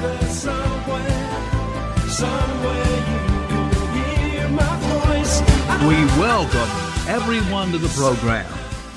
[0.00, 0.06] We
[6.16, 6.70] welcome
[7.06, 8.50] everyone to the program.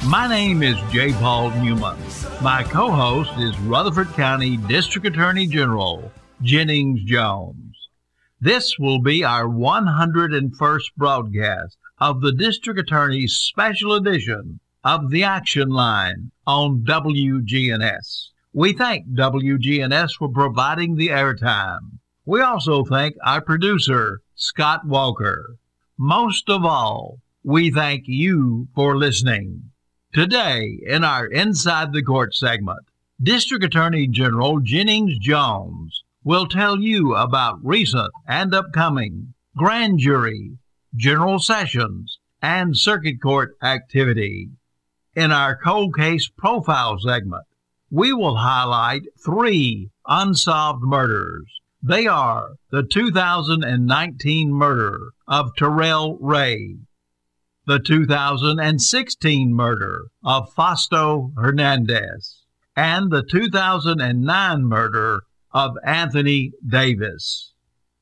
[0.05, 1.12] My name is J.
[1.12, 1.98] Paul Newman.
[2.41, 6.10] My co host is Rutherford County District Attorney General
[6.41, 7.76] Jennings Jones.
[8.40, 15.68] This will be our 101st broadcast of the District Attorney's special edition of the Action
[15.68, 18.30] Line on WGNS.
[18.55, 21.98] We thank WGNS for providing the airtime.
[22.23, 25.57] We also thank our producer, Scott Walker.
[25.98, 29.71] Most of all, we thank you for listening.
[30.13, 32.85] Today, in our Inside the Court segment,
[33.20, 40.60] District Attorney General Jennings Jones will tell you about recent and upcoming grand jury,
[40.95, 44.49] general sessions, and circuit court activity.
[45.15, 47.45] In our cold case profile segment,
[47.94, 56.77] we will highlight three unsolved murders they are the 2019 murder of Terrell Ray,
[57.68, 67.52] the 2016 murder of Fausto Hernandez, and the 2009 murder of Anthony Davis.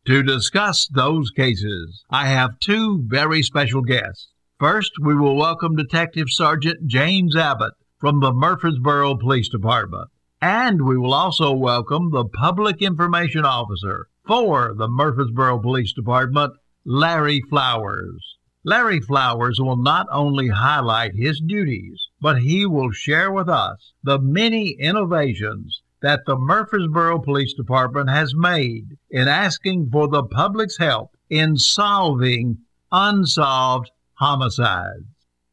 [0.06, 4.28] To discuss those cases, I have two very special guests.
[4.60, 10.10] First, we will welcome Detective Sergeant James Abbott from the Murfreesboro Police Department.
[10.42, 17.44] And we will also welcome the Public Information Officer for the Murfreesboro Police Department, Larry
[17.48, 18.38] Flowers.
[18.64, 24.18] Larry Flowers will not only highlight his duties, but he will share with us the
[24.18, 31.16] many innovations that the Murfreesboro Police Department has made in asking for the public's help
[31.30, 32.58] in solving
[32.92, 35.06] unsolved homicides.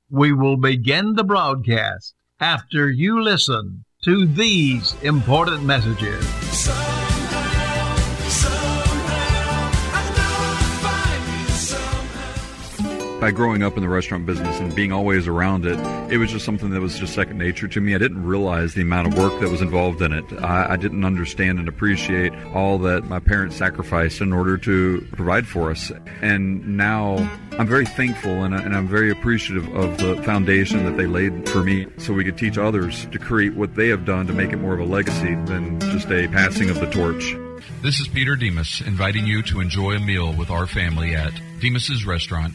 [0.09, 7.08] We will begin the broadcast after you listen to these important messages.
[13.21, 15.77] By growing up in the restaurant business and being always around it,
[16.09, 17.97] it was just something that was just second nature to me.
[17.97, 20.25] I didn't realize the amount of work that was involved in it.
[20.34, 25.49] I, I didn't understand and appreciate all that my parents sacrificed in order to provide
[25.49, 25.91] for us.
[26.23, 27.17] And now
[27.59, 31.65] I'm very thankful and, and I'm very appreciative of the foundation that they laid for
[31.65, 34.59] me so we could teach others to create what they have done to make it
[34.59, 37.35] more of a legacy than just a passing of the torch.
[37.83, 42.06] This is Peter Demos inviting you to enjoy a meal with our family at Demos's
[42.06, 42.55] Restaurant.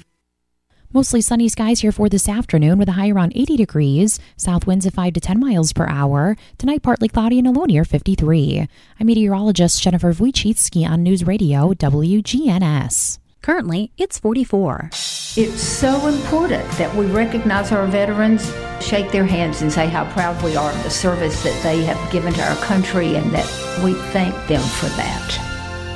[0.96, 4.20] Mostly sunny skies here for this afternoon with a high around 80 degrees.
[4.38, 6.38] South winds of 5 to 10 miles per hour.
[6.60, 8.68] Tonight, partly cloudy and a low near 53.
[9.00, 13.18] I'm meteorologist Jennifer Wojcicki on News Radio WGNS.
[13.42, 14.90] Currently, it's 44.
[14.92, 20.42] It's so important that we recognize our veterans, shake their hands, and say how proud
[20.44, 23.48] we are of the service that they have given to our country and that
[23.84, 25.40] we thank them for that.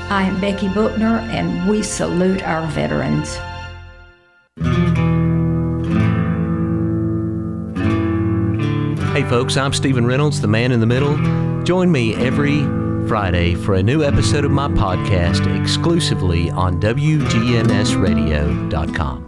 [0.10, 3.38] I am Becky Bookner, and we salute our veterans.
[9.14, 11.18] Hey, folks, I'm Stephen Reynolds, the man in the middle.
[11.64, 12.64] Join me every
[13.08, 19.24] Friday for a new episode of my podcast exclusively on WGNSradio.com.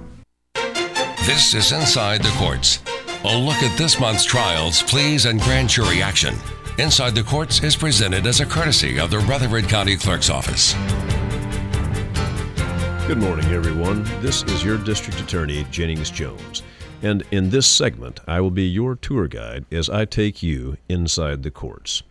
[1.26, 2.80] This is Inside the Courts.
[3.24, 6.36] A look at this month's trials, pleas, and grand jury action.
[6.80, 10.74] Inside the Courts is presented as a courtesy of the Rutherford County Clerk's Office.
[13.10, 14.04] Good morning, everyone.
[14.22, 16.62] This is your District Attorney, Jennings Jones.
[17.02, 21.42] And in this segment, I will be your tour guide as I take you inside
[21.42, 22.04] the courts.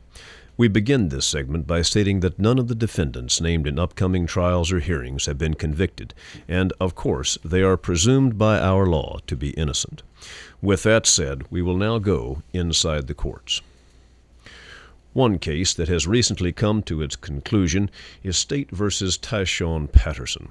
[0.56, 4.72] We begin this segment by stating that none of the defendants named in upcoming trials
[4.72, 6.14] or hearings have been convicted,
[6.48, 10.02] and of course, they are presumed by our law to be innocent.
[10.60, 13.62] With that said, we will now go inside the courts.
[15.12, 17.88] One case that has recently come to its conclusion
[18.24, 18.86] is State v.
[18.86, 20.48] Tyshawn Patterson.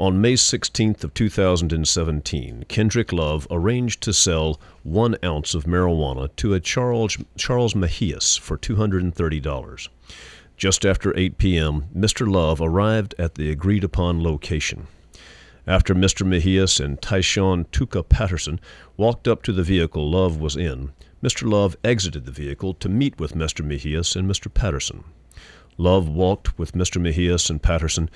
[0.00, 6.54] On May 16th of 2017, Kendrick Love arranged to sell one ounce of marijuana to
[6.54, 9.88] a Charles, Charles Mejias for $230.
[10.56, 12.26] Just after 8 p.m., Mr.
[12.26, 14.86] Love arrived at the agreed upon location.
[15.66, 16.26] After Mr.
[16.26, 18.58] Mejias and Tyshawn Tuka Patterson
[18.96, 20.92] walked up to the vehicle Love was in,
[21.22, 21.46] Mr.
[21.46, 23.62] Love exited the vehicle to meet with Mr.
[23.62, 24.50] Mejias and Mr.
[24.52, 25.04] Patterson.
[25.76, 26.98] Love walked with Mr.
[27.02, 28.08] Mejias and Patterson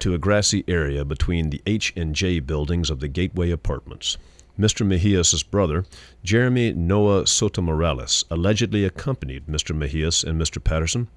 [0.00, 4.16] to a grassy area between the H and J buildings of the Gateway Apartments.
[4.58, 4.86] Mr.
[4.86, 5.84] Mejias' brother,
[6.22, 9.74] Jeremy Noah Sotomorales, allegedly accompanied Mr.
[9.74, 10.62] Mejias and Mr.
[10.62, 11.08] Patterson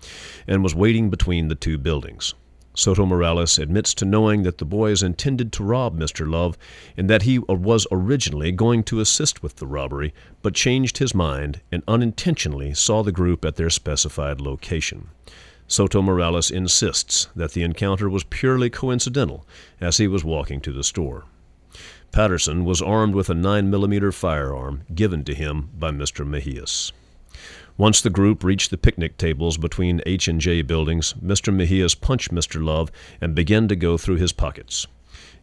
[0.47, 2.33] and was waiting between the two buildings.
[2.75, 6.30] Sotomorales admits to knowing that the boys intended to rob Mr.
[6.30, 6.57] Love
[6.97, 11.62] and that he was originally going to assist with the robbery, but changed his mind
[11.71, 15.09] and unintentionally saw the group at their specified location.
[15.73, 19.43] Sotomorales insists that the encounter was purely coincidental
[19.81, 21.25] as he was walking to the store.
[22.11, 26.27] Patterson was armed with a 9mm firearm given to him by Mr.
[26.27, 26.91] Mejias.
[27.75, 31.51] Once the group reached the picnic tables between H and J buildings, Mr.
[31.51, 32.63] Mejias punched Mr.
[32.63, 34.85] Love and began to go through his pockets.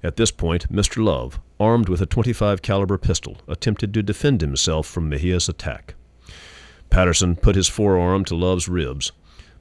[0.01, 1.03] At this point, Mr.
[1.03, 5.97] Love, armed with a 25 caliber pistol, attempted to defend himself from Mejias' attack.
[6.89, 9.11] Patterson put his forearm to Love's ribs.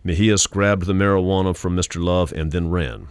[0.06, 2.02] Mejias grabbed the marijuana from Mr.
[2.04, 3.08] Love and then ran.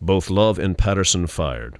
[0.00, 1.78] Both Love and Patterson fired.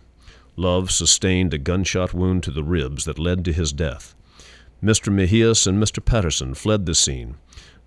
[0.56, 4.14] Love sustained a gunshot wound to the ribs that led to his death.
[4.82, 5.12] Mr.
[5.12, 6.04] Mejias and Mr.
[6.04, 7.36] Patterson fled the scene.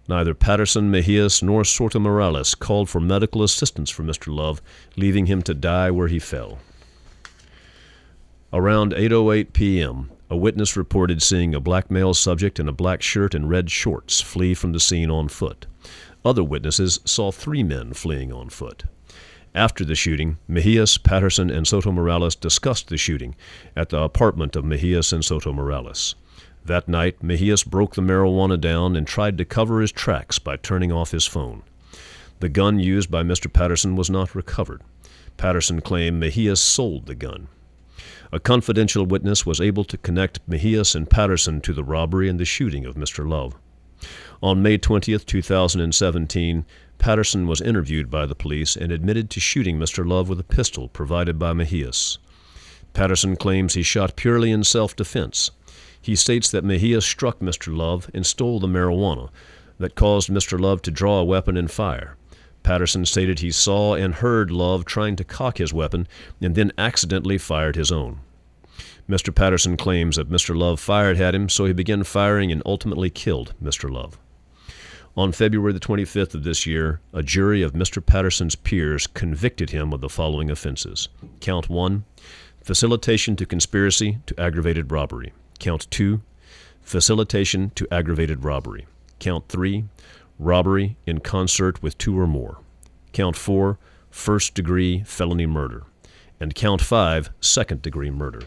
[0.07, 4.33] Neither Patterson, Mejias, nor Sotomorales called for medical assistance for Mr.
[4.33, 4.61] Love,
[4.97, 6.57] leaving him to die where he fell.
[8.51, 13.35] Around 8:08 p.m., a witness reported seeing a black male subject in a black shirt
[13.35, 15.67] and red shorts flee from the scene on foot.
[16.25, 18.83] Other witnesses saw three men fleeing on foot.
[19.55, 23.35] After the shooting, Mejias, Patterson, and Soto Morales discussed the shooting
[23.75, 26.15] at the apartment of Mejias and Soto Morales.
[26.65, 30.91] That night, Mejias broke the marijuana down and tried to cover his tracks by turning
[30.91, 31.63] off his phone.
[32.41, 33.51] The gun used by Mr.
[33.51, 34.81] Patterson was not recovered.
[35.37, 37.47] Patterson claimed Mejias sold the gun.
[38.31, 42.45] A confidential witness was able to connect Mejias and Patterson to the robbery and the
[42.45, 43.27] shooting of Mr.
[43.27, 43.55] Love.
[44.41, 46.65] On May 20, 2017,
[46.97, 50.07] Patterson was interviewed by the police and admitted to shooting Mr.
[50.07, 52.17] Love with a pistol provided by Mejias.
[52.93, 55.51] Patterson claims he shot purely in self defense.
[56.01, 57.75] He states that Mejias struck Mr.
[57.75, 59.29] Love and stole the marijuana
[59.77, 60.59] that caused Mr.
[60.59, 62.15] Love to draw a weapon and fire.
[62.63, 66.07] Patterson stated he saw and heard Love trying to cock his weapon
[66.41, 68.19] and then accidentally fired his own.
[69.09, 69.33] Mr.
[69.33, 70.55] Patterson claims that Mr.
[70.55, 73.91] Love fired at him, so he began firing and ultimately killed Mr.
[73.91, 74.19] Love.
[75.17, 78.05] On February the 25th of this year, a jury of Mr.
[78.05, 81.09] Patterson's peers convicted him of the following offenses
[81.39, 82.05] Count 1,
[82.63, 85.33] facilitation to conspiracy to aggravated robbery.
[85.57, 86.21] Count 2,
[86.81, 88.85] facilitation to aggravated robbery.
[89.17, 89.85] Count 3,
[90.37, 92.59] robbery in concert with two or more.
[93.11, 93.79] Count 4,
[94.11, 95.83] first degree felony murder.
[96.39, 98.43] And count 5, second degree murder.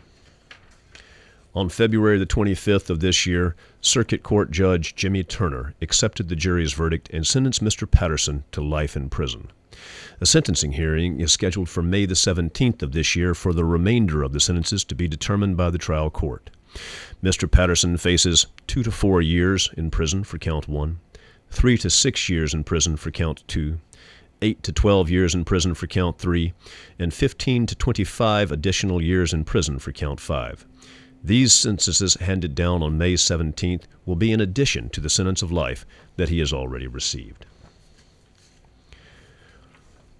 [1.55, 6.73] On February the 25th of this year, Circuit Court Judge Jimmy Turner accepted the jury's
[6.73, 7.91] verdict and sentenced Mr.
[7.91, 9.49] Patterson to life in prison.
[10.19, 14.23] A sentencing hearing is scheduled for May the 17th of this year for the remainder
[14.23, 16.49] of the sentences to be determined by the trial court.
[17.23, 17.51] Mr.
[17.51, 21.01] Patterson faces two to four years in prison for count one,
[21.51, 23.79] three to six years in prison for count two,
[24.41, 26.53] 8 to 12 years in prison for count 3,
[26.99, 30.67] and 15 to 25 additional years in prison for count 5.
[31.25, 35.53] These sentences handed down on May 17th will be in addition to the sentence of
[35.53, 35.87] life
[36.17, 37.47] that he has already received.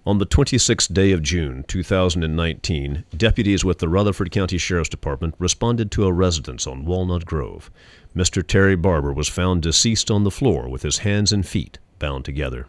[0.05, 5.91] On the 26th day of June 2019, deputies with the Rutherford County Sheriff's Department responded
[5.91, 7.71] to a residence on Walnut Grove.
[8.13, 8.45] Mr.
[8.45, 12.67] Terry Barber was found deceased on the floor with his hands and feet bound together.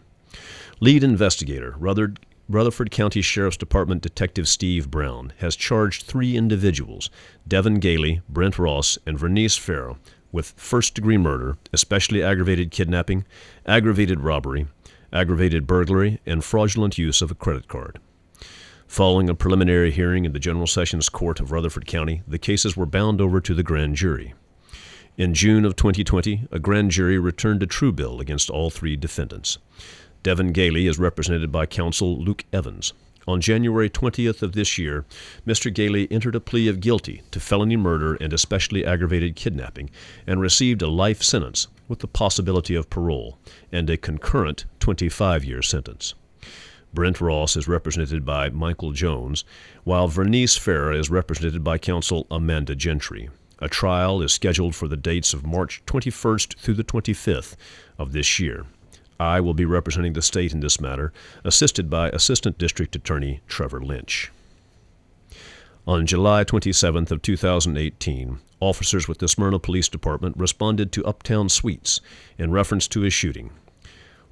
[0.81, 7.09] Lead investigator Rutherford Rutherford County Sheriff's Department Detective Steve Brown has charged three individuals,
[7.49, 9.99] Devin Gailey, Brent Ross, and Vernice Farrow,
[10.31, 13.25] with first degree murder, especially aggravated kidnapping,
[13.65, 14.67] aggravated robbery,
[15.11, 17.99] aggravated burglary, and fraudulent use of a credit card.
[18.87, 22.85] Following a preliminary hearing in the General Sessions Court of Rutherford County, the cases were
[22.85, 24.35] bound over to the grand jury.
[25.17, 29.57] In June of 2020, a grand jury returned a true bill against all three defendants.
[30.25, 32.95] Devin Gailey is represented by counsel Luke Evans.
[33.29, 35.05] On January 20th of this year,
[35.47, 35.73] Mr.
[35.73, 39.91] Gailey entered a plea of guilty to felony murder and especially aggravated kidnapping
[40.27, 43.39] and received a life sentence with the possibility of parole
[43.71, 46.15] and a concurrent 25 year sentence.
[46.95, 49.45] Brent Ross is represented by Michael Jones,
[49.83, 53.29] while Vernice Farah is represented by counsel Amanda Gentry.
[53.59, 57.57] A trial is scheduled for the dates of March 21st through the 25th
[57.99, 58.65] of this year.
[59.19, 61.13] I will be representing the state in this matter,
[61.45, 64.31] assisted by Assistant District Attorney Trevor Lynch.
[65.87, 72.01] On July 27th of 2018, officers with the Smyrna Police Department responded to Uptown Suites
[72.39, 73.51] in reference to a shooting.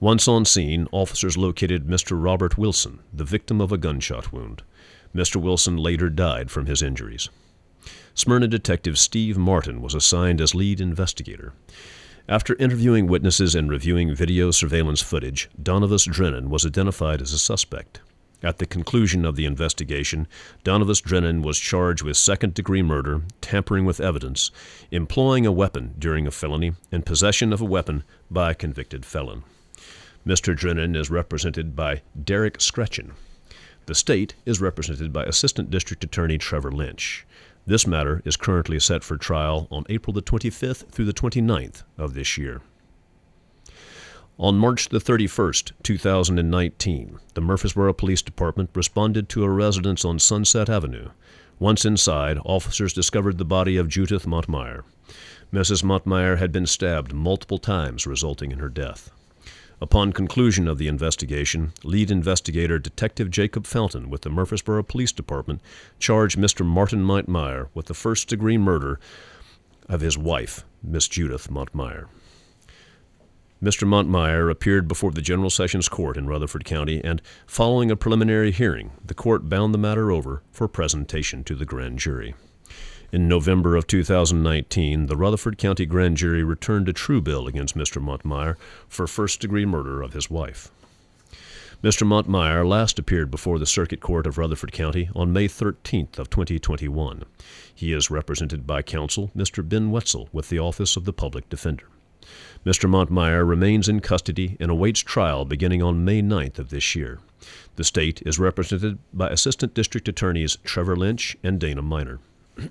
[0.01, 2.21] Once on scene, officers located Mr.
[2.21, 4.63] Robert Wilson, the victim of a gunshot wound.
[5.15, 5.37] Mr.
[5.37, 7.29] Wilson later died from his injuries.
[8.15, 11.53] Smyrna detective Steve Martin was assigned as lead investigator.
[12.29, 18.01] After interviewing witnesses and reviewing video surveillance footage, Donovus Drennan was identified as a suspect.
[18.45, 20.29] At the conclusion of the investigation,
[20.63, 24.53] Donovus Drennan was charged with second degree murder, tampering with evidence,
[24.93, 29.43] employing a weapon during a felony, and possession of a weapon by a convicted felon.
[30.25, 30.57] Mr.
[30.57, 33.13] Drennan is represented by Derek Scretchen.
[33.87, 37.27] The state is represented by Assistant District Attorney Trevor Lynch.
[37.65, 42.15] This matter is currently set for trial on April the 25th through the 29th of
[42.15, 42.61] this year.
[44.39, 50.69] On March the 31st, 2019, the Murfreesboro Police Department responded to a residence on Sunset
[50.69, 51.11] Avenue.
[51.61, 54.83] Once inside, officers discovered the body of Judith Montmeyer.
[55.53, 55.85] Mrs.
[55.85, 59.11] Montmeyer had been stabbed multiple times, resulting in her death.
[59.83, 65.61] Upon conclusion of the investigation, lead investigator Detective Jacob Fountain with the Murfreesboro Police Department
[65.99, 66.65] charged Mr.
[66.65, 69.01] Martin Montmeyer with the first degree murder
[69.89, 72.07] of his wife, Miss Judith Montmeyer.
[73.61, 73.85] Mr.
[73.85, 78.93] Montmeyer appeared before the General Sessions Court in Rutherford County, and following a preliminary hearing,
[79.05, 82.37] the court bound the matter over for presentation to the grand jury.
[83.13, 88.03] In November of 2019, the Rutherford County Grand Jury returned a true bill against Mr.
[88.03, 88.57] Montmeyer
[88.89, 90.71] for first degree murder of his wife.
[91.83, 92.07] Mr.
[92.07, 97.25] Montmeyer last appeared before the Circuit Court of Rutherford County on May 13th of 2021.
[97.75, 99.69] He is represented by counsel Mr.
[99.69, 101.89] Ben Wetzel with the Office of the Public Defender.
[102.65, 102.89] Mr.
[102.89, 107.19] Montmeyer remains in custody and awaits trial beginning on May 9th of this year.
[107.77, 112.19] The state is represented by Assistant District Attorneys Trevor Lynch and Dana Miner.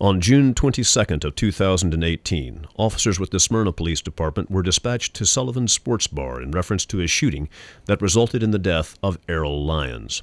[0.00, 5.68] On June 22nd of 2018, officers with the Smyrna Police Department were dispatched to Sullivan
[5.68, 7.48] Sports Bar in reference to a shooting
[7.86, 10.22] that resulted in the death of Errol Lyons.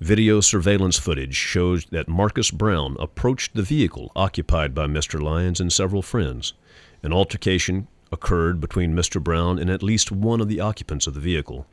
[0.00, 5.20] Video surveillance footage shows that Marcus Brown approached the vehicle occupied by Mr.
[5.22, 6.54] Lyons and several friends.
[7.02, 9.22] An altercation occurred between Mr.
[9.22, 11.66] Brown and at least one of the occupants of the vehicle.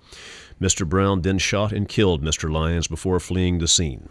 [0.62, 0.88] Mr.
[0.88, 2.51] Brown then shot and killed Mr.
[2.51, 4.10] Lyons before fleeing the scene.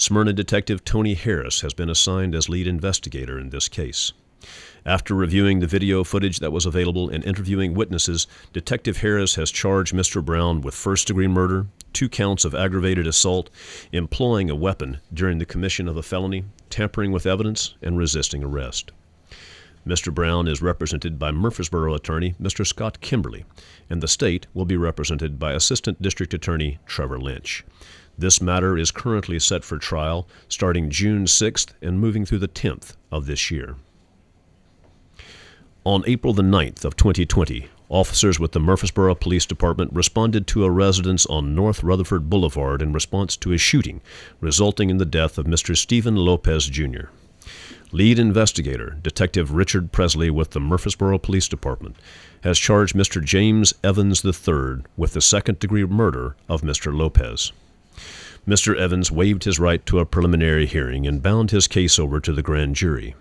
[0.00, 4.14] Smyrna detective Tony Harris has been assigned as lead investigator in this case.
[4.86, 9.94] After reviewing the video footage that was available and interviewing witnesses, Detective Harris has charged
[9.94, 10.24] Mr.
[10.24, 13.50] Brown with first degree murder, two counts of aggravated assault,
[13.92, 18.92] employing a weapon during the commission of a felony, tampering with evidence, and resisting arrest.
[19.86, 20.14] Mr.
[20.14, 22.66] Brown is represented by Murfreesboro attorney Mr.
[22.66, 23.44] Scott Kimberly,
[23.90, 27.66] and the state will be represented by Assistant District Attorney Trevor Lynch.
[28.20, 32.94] This matter is currently set for trial starting June 6th and moving through the 10th
[33.10, 33.76] of this year.
[35.84, 40.70] On April the 9th of 2020, officers with the Murfreesboro Police Department responded to a
[40.70, 44.02] residence on North Rutherford Boulevard in response to a shooting
[44.38, 45.74] resulting in the death of Mr.
[45.74, 47.06] Stephen Lopez Jr.
[47.90, 51.96] Lead investigator, Detective Richard Presley with the Murfreesboro Police Department,
[52.42, 53.24] has charged Mr.
[53.24, 56.94] James Evans III with the second degree murder of Mr.
[56.94, 57.52] Lopez.
[58.46, 58.76] Mr.
[58.76, 62.42] Evans waived his right to a preliminary hearing and bound his case over to the
[62.42, 63.14] grand jury.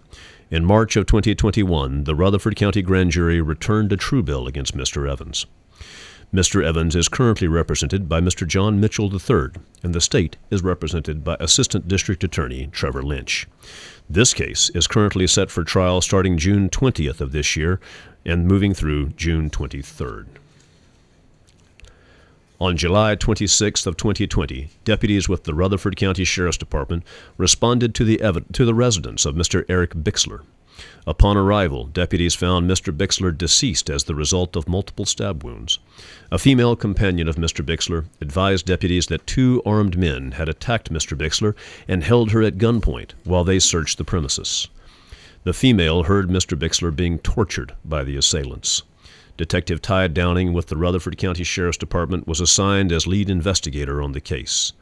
[0.49, 5.07] In March of 2021, the Rutherford County Grand Jury returned a true bill against Mr.
[5.09, 5.45] Evans.
[6.33, 6.63] Mr.
[6.63, 8.47] Evans is currently represented by Mr.
[8.47, 13.47] John Mitchell III, and the state is represented by Assistant District Attorney Trevor Lynch.
[14.09, 17.79] This case is currently set for trial starting June 20th of this year
[18.25, 20.27] and moving through June 23rd.
[22.61, 27.03] On July 26th of 2020, deputies with the Rutherford County Sheriff's Department
[27.37, 29.63] responded to the, ev- to the residence of Mr.
[29.69, 30.41] Eric Bixler.
[31.07, 32.91] Upon arrival, deputies found Mr.
[32.95, 35.79] Bixler deceased as the result of multiple stab wounds.
[36.33, 37.65] A female companion of Mr.
[37.65, 41.17] Bixler advised deputies that two armed men had attacked Mr.
[41.17, 41.55] Bixler
[41.87, 44.67] and held her at gunpoint while they searched the premises.
[45.45, 46.59] The female heard Mr.
[46.59, 48.83] Bixler being tortured by the assailants.
[49.39, 54.11] Detective Ty Downing with the Rutherford County Sheriff's Department was assigned as lead investigator on
[54.11, 54.73] the case.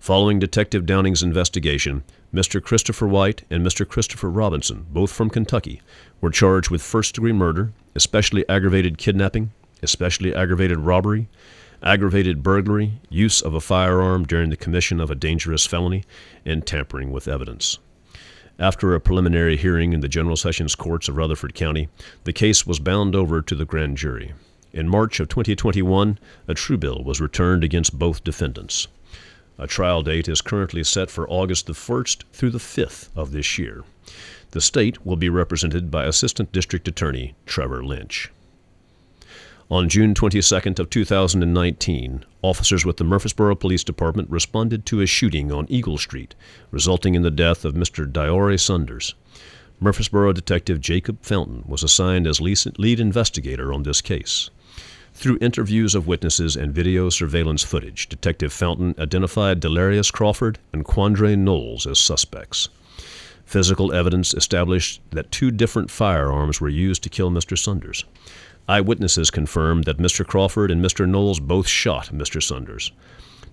[0.00, 2.02] Following Detective Downing's investigation,
[2.34, 2.60] Mr.
[2.60, 3.86] Christopher White and Mr.
[3.86, 5.80] Christopher Robinson, both from Kentucky,
[6.20, 11.28] were charged with first degree murder, especially aggravated kidnapping, especially aggravated robbery,
[11.80, 16.02] aggravated burglary, use of a firearm during the commission of a dangerous felony,
[16.44, 17.78] and tampering with evidence.
[18.58, 21.88] After a preliminary hearing in the General Sessions Courts of Rutherford County,
[22.22, 24.32] the case was bound over to the grand jury.
[24.72, 28.86] In March of 2021, a true bill was returned against both defendants.
[29.58, 33.58] A trial date is currently set for August the 1st through the 5th of this
[33.58, 33.82] year.
[34.52, 38.30] The state will be represented by Assistant District Attorney Trevor Lynch.
[39.70, 45.50] On June 22nd of 2019, officers with the Murfreesboro Police Department responded to a shooting
[45.50, 46.34] on Eagle Street,
[46.70, 48.06] resulting in the death of Mr.
[48.06, 49.14] Diore Sunders.
[49.80, 54.50] Murfreesboro Detective Jacob Fountain was assigned as lead investigator on this case.
[55.14, 61.38] Through interviews of witnesses and video surveillance footage, Detective Fountain identified Delarius Crawford and Quandre
[61.38, 62.68] Knowles as suspects.
[63.46, 67.56] Physical evidence established that two different firearms were used to kill Mr.
[67.56, 68.04] Sunders.
[68.66, 70.26] Eyewitnesses confirmed that Mr.
[70.26, 71.06] Crawford and Mr.
[71.06, 72.42] Knowles both shot Mr.
[72.42, 72.92] Sunders.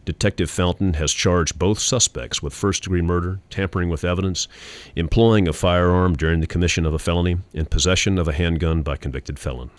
[0.06, 4.48] Detective Fountain has charged both suspects with first degree murder, tampering with evidence,
[4.96, 8.96] employing a firearm during the commission of a felony, and possession of a handgun by
[8.96, 9.70] convicted felon.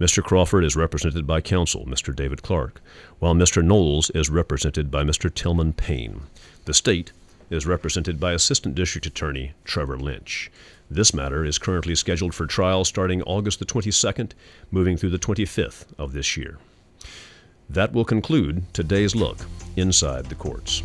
[0.00, 0.22] Mr.
[0.22, 2.14] Crawford is represented by counsel, Mr.
[2.14, 2.80] David Clark,
[3.18, 3.64] while Mr.
[3.64, 5.32] Knowles is represented by Mr.
[5.32, 6.22] Tillman Payne.
[6.64, 7.12] The state
[7.50, 10.50] is represented by Assistant District Attorney Trevor Lynch.
[10.92, 14.32] This matter is currently scheduled for trial starting August the 22nd,
[14.70, 16.58] moving through the 25th of this year.
[17.70, 19.38] That will conclude today's look
[19.74, 20.82] inside the courts.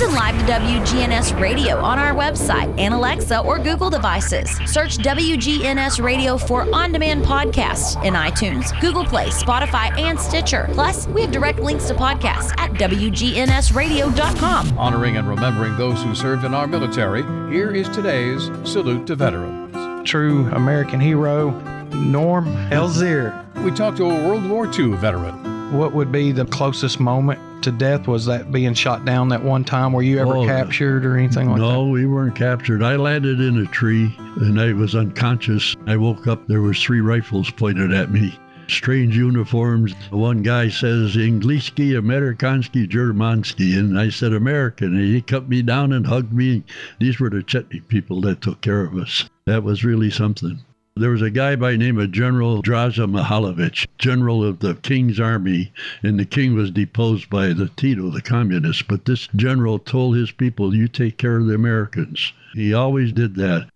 [0.00, 4.50] Listen live to WGNS Radio on our website and Alexa or Google devices.
[4.64, 10.70] Search WGNS Radio for on demand podcasts in iTunes, Google Play, Spotify, and Stitcher.
[10.72, 14.78] Plus, we have direct links to podcasts at WGNSradio.com.
[14.78, 17.20] Honoring and remembering those who served in our military,
[17.52, 20.08] here is today's Salute to Veterans.
[20.08, 21.50] True American hero,
[21.90, 23.44] Norm Elzier.
[23.62, 25.76] We talked to a World War II veteran.
[25.76, 28.06] What would be the closest moment to death?
[28.06, 29.92] Was that being shot down that one time?
[29.92, 31.74] Were you ever oh, captured or anything like no, that?
[31.74, 32.82] No, we weren't captured.
[32.82, 35.76] I landed in a tree and I was unconscious.
[35.86, 38.38] I woke up, there was three rifles pointed at me.
[38.68, 39.94] Strange uniforms.
[40.10, 43.76] One guy says, Angliski, Amerikanski, Germanski.
[43.76, 44.94] And I said, American.
[44.94, 46.62] And he cut me down and hugged me.
[47.00, 49.28] These were the Chetnik people that took care of us.
[49.46, 50.60] That was really something.
[50.96, 55.20] There was a guy by the name of General Draza Mihailovich, general of the king's
[55.20, 58.82] army, and the king was deposed by the Tito, the communists.
[58.82, 62.32] But this general told his people, You take care of the Americans.
[62.54, 63.68] He always did that.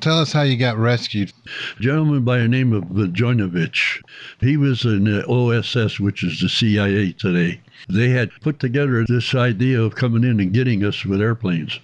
[0.00, 1.32] Tell us how you got rescued.
[1.78, 4.02] A gentleman by the name of Vujnovich.
[4.40, 7.60] He was in the OSS, which is the CIA today.
[7.88, 11.80] They had put together this idea of coming in and getting us with airplanes.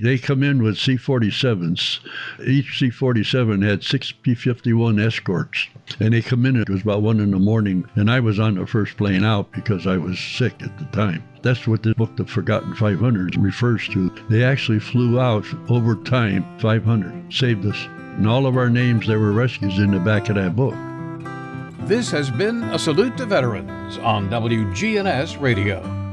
[0.00, 2.00] They come in with C 47s.
[2.46, 5.68] Each C 47 had six P 51 escorts.
[6.00, 8.54] And they come in, it was about one in the morning, and I was on
[8.54, 11.22] the first plane out because I was sick at the time.
[11.42, 14.10] That's what the book, The Forgotten 500, refers to.
[14.30, 17.76] They actually flew out over time, 500, saved us.
[18.16, 20.74] And all of our names, there were rescues in the back of that book.
[21.86, 26.03] This has been a salute to veterans on WGNS Radio.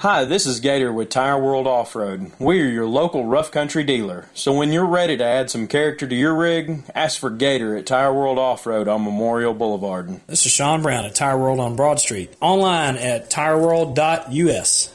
[0.00, 2.32] Hi, this is Gator with Tire World Off Road.
[2.38, 4.24] We are your local rough country dealer.
[4.32, 7.84] So when you're ready to add some character to your rig, ask for Gator at
[7.84, 10.18] Tire World Off Road on Memorial Boulevard.
[10.26, 12.34] This is Sean Brown at Tire World on Broad Street.
[12.40, 14.94] Online at tireworld.us.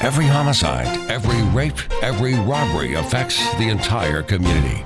[0.00, 4.82] Every homicide, every rape, every robbery affects the entire community.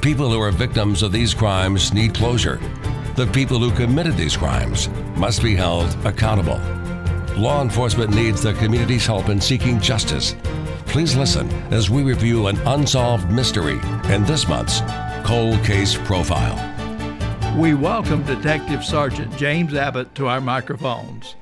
[0.00, 2.62] People who are victims of these crimes need closure.
[3.16, 6.58] The people who committed these crimes must be held accountable
[7.36, 10.36] law enforcement needs the community's help in seeking justice.
[10.86, 13.80] Please listen as we review an unsolved mystery
[14.12, 14.80] in this month's
[15.26, 16.58] Cold Case Profile.
[17.56, 21.36] We welcome Detective Sergeant James Abbott to our microphones.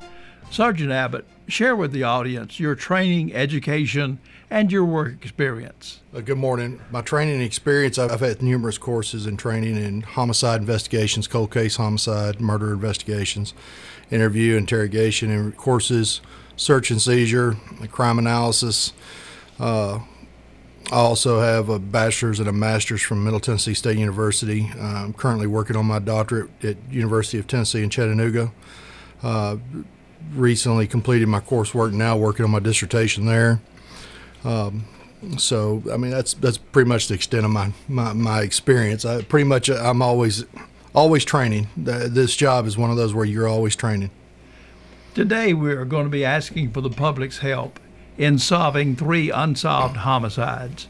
[0.51, 4.19] Sergeant Abbott, share with the audience your training, education,
[4.51, 6.01] and your work experience.
[6.15, 6.81] Uh, good morning.
[6.91, 11.77] My training and experience, I've had numerous courses in training in homicide investigations, cold case
[11.77, 13.55] homicide, murder investigations
[14.11, 16.21] interview, interrogation, and courses,
[16.57, 17.57] search and seizure,
[17.91, 18.93] crime analysis.
[19.59, 20.01] Uh,
[20.91, 24.71] I also have a bachelor's and a master's from Middle Tennessee State University.
[24.79, 28.51] I'm currently working on my doctorate at University of Tennessee in Chattanooga.
[29.23, 29.59] Uh,
[30.35, 31.93] recently completed my coursework.
[31.93, 33.61] Now working on my dissertation there.
[34.45, 34.85] Um,
[35.37, 39.05] so I mean that's that's pretty much the extent of my my, my experience.
[39.05, 40.45] I pretty much I'm always
[40.95, 41.69] always training.
[41.77, 44.11] This job is one of those where you're always training.
[45.15, 47.81] Today, we are going to be asking for the public's help
[48.17, 50.87] in solving three unsolved homicides.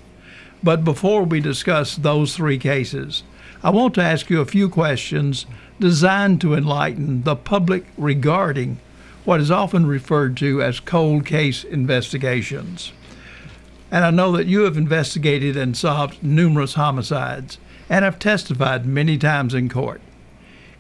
[0.63, 3.23] But before we discuss those three cases,
[3.63, 5.47] I want to ask you a few questions
[5.79, 8.79] designed to enlighten the public regarding
[9.25, 12.93] what is often referred to as cold case investigations.
[13.91, 19.19] And I know that you have investigated and solved numerous homicides and have testified many
[19.19, 20.01] times in court.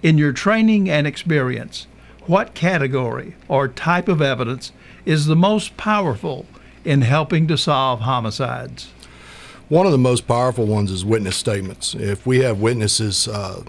[0.02, 1.86] In your training and experience,
[2.26, 4.72] what category or type of evidence
[5.04, 6.46] is the most powerful
[6.84, 8.92] in helping to solve homicides?
[9.68, 11.94] One of the most powerful ones is witness statements.
[11.94, 13.62] If we have witnesses, uh,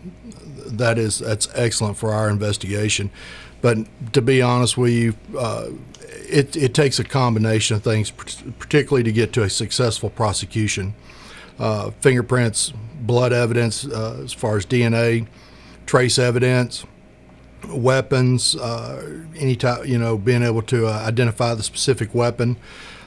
[0.65, 3.11] that is that's excellent for our investigation.
[3.61, 3.77] But
[4.13, 5.67] to be honest with you, uh,
[6.31, 10.93] it, it takes a combination of things, particularly to get to a successful prosecution.
[11.59, 15.27] Uh, fingerprints, blood evidence, uh, as far as DNA,
[15.85, 16.85] trace evidence,
[17.69, 22.57] weapons, uh, any type, you know, being able to uh, identify the specific weapon,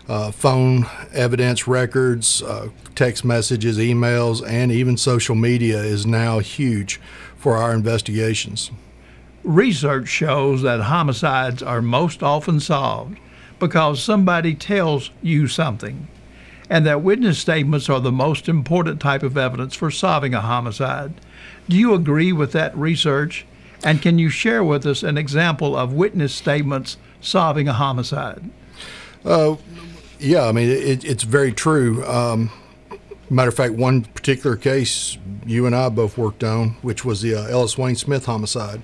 [0.09, 7.01] uh, phone evidence, records, uh, text messages, emails, and even social media is now huge
[7.37, 8.71] for our investigations.
[9.45, 13.19] Research shows that homicides are most often solved
[13.59, 16.09] because somebody tells you something,
[16.71, 21.13] and that witness statements are the most important type of evidence for solving a homicide.
[21.69, 23.45] Do you agree with that research?
[23.85, 28.51] And can you share with us an example of witness statements solving a homicide?
[29.27, 29.57] Uh,
[30.19, 32.03] yeah, I mean, it, it's very true.
[32.07, 32.51] Um,
[33.29, 37.35] matter of fact, one particular case you and I both worked on, which was the
[37.35, 38.81] uh, Ellis Wayne Smith homicide.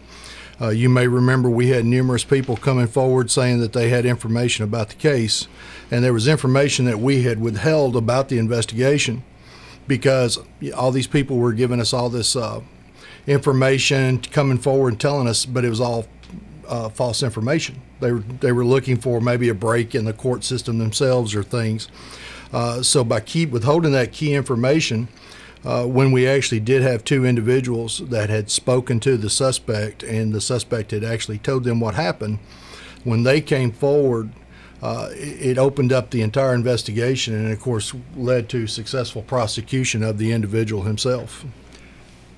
[0.61, 4.63] Uh, you may remember we had numerous people coming forward saying that they had information
[4.63, 5.49] about the case,
[5.91, 9.23] and there was information that we had withheld about the investigation
[9.89, 10.39] because
[10.77, 12.61] all these people were giving us all this uh,
[13.27, 16.07] information, coming forward and telling us, but it was all
[16.69, 17.81] uh, false information.
[18.01, 21.43] They were they were looking for maybe a break in the court system themselves or
[21.43, 21.89] things.
[22.53, 25.09] Uh, so by keep withholding that key information,
[25.65, 30.33] uh, when we actually did have two individuals that had spoken to the suspect and
[30.33, 32.39] the suspect had actually told them what happened,
[33.05, 34.31] when they came forward,
[34.83, 40.17] uh, it opened up the entire investigation and, of course, led to successful prosecution of
[40.17, 41.45] the individual himself.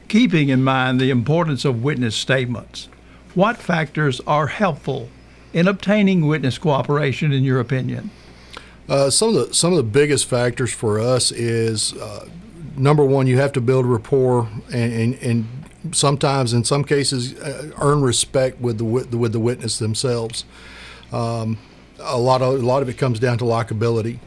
[0.08, 2.88] Keeping in mind the importance of witness statements,
[3.34, 5.08] what factors are helpful
[5.52, 8.10] in obtaining witness cooperation, in your opinion?
[8.88, 12.28] Uh, some of the some of the biggest factors for us is uh,
[12.76, 15.46] number one, you have to build rapport and, and, and
[15.92, 20.44] sometimes, in some cases, uh, earn respect with the with the witness themselves.
[21.12, 21.58] Um,
[21.98, 24.18] a lot of a lot of it comes down to likability.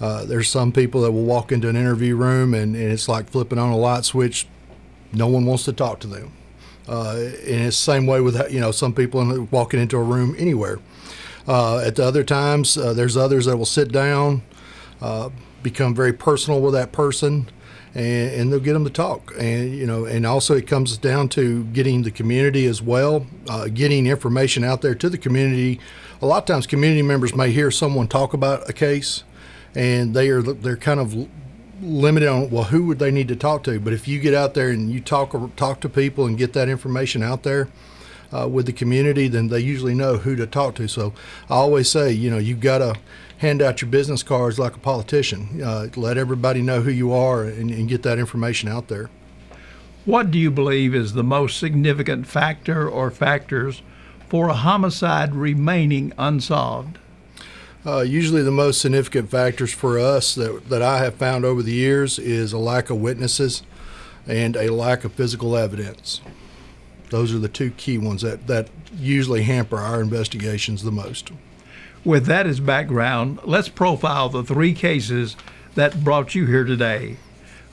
[0.00, 3.28] Uh, there's some people that will walk into an interview room and, and, it's like
[3.28, 4.46] flipping on a light switch.
[5.12, 6.32] No one wants to talk to them.
[6.88, 10.34] Uh, and it's the same way with you know some people walking into a room
[10.38, 10.78] anywhere.
[11.46, 14.42] Uh, at the other times, uh, there's others that will sit down,
[15.00, 15.30] uh,
[15.62, 17.48] become very personal with that person,
[17.94, 19.32] and, and, they'll get them to talk.
[19.38, 23.68] And you know, and also it comes down to getting the community as well, uh,
[23.68, 25.80] getting information out there to the community.
[26.22, 29.24] A lot of times, community members may hear someone talk about a case,
[29.74, 31.28] and they are they're kind of
[31.82, 33.80] limited on well who would they need to talk to.
[33.80, 36.68] But if you get out there and you talk talk to people and get that
[36.68, 37.68] information out there.
[38.32, 40.86] Uh, with the community, then they usually know who to talk to.
[40.86, 41.12] So
[41.48, 42.94] I always say, you know, you've got to
[43.38, 45.60] hand out your business cards like a politician.
[45.60, 49.10] Uh, let everybody know who you are and, and get that information out there.
[50.04, 53.82] What do you believe is the most significant factor or factors
[54.28, 56.98] for a homicide remaining unsolved?
[57.84, 61.72] Uh, usually, the most significant factors for us that, that I have found over the
[61.72, 63.62] years is a lack of witnesses
[64.26, 66.20] and a lack of physical evidence.
[67.10, 71.30] Those are the two key ones that, that usually hamper our investigations the most.
[72.04, 75.36] With that as background, let's profile the three cases
[75.74, 77.16] that brought you here today.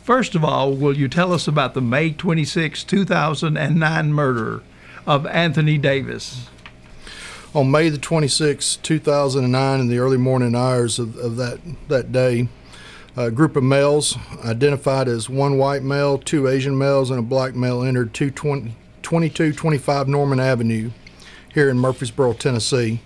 [0.04, 4.64] First of all, will you tell us about the May 26, 2009 murder
[5.06, 6.48] of Anthony Davis?
[7.54, 12.50] On May the 26, 2009, in the early morning hours of, of that, that day,
[13.16, 17.56] a group of males identified as one white male, two Asian males, and a black
[17.56, 18.14] male entered
[19.08, 20.92] 2225 Norman Avenue
[21.54, 23.00] here in Murfreesboro, Tennessee.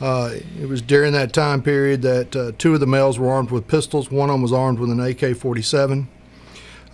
[0.00, 3.50] Uh, it was during that time period that uh, two of the males were armed
[3.50, 4.08] with pistols.
[4.08, 6.06] One of them was armed with an AK-47.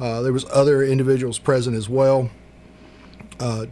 [0.00, 2.30] Uh, there was other individuals present as well.
[3.38, 3.66] Uh,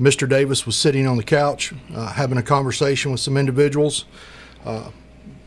[0.00, 0.28] Mr.
[0.28, 4.04] Davis was sitting on the couch uh, having a conversation with some individuals.
[4.64, 4.90] Uh,